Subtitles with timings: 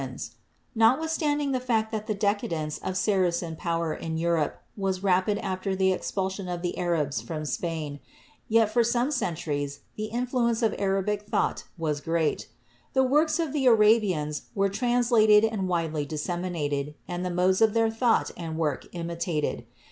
[0.01, 0.35] THE EARLY ALCHEMISTS
[0.73, 5.75] 33 Notwithstanding the fact that the decadence of Saracen power in Europe was rapid after
[5.75, 7.99] the expulsion of the Arabs from Spain,
[8.49, 12.47] yet for some centuries the influence of Arabic thought was great.
[12.93, 17.91] The works of the Arabians were translated and widely disseminated, and the modes of their
[17.91, 19.67] thought and work imitated.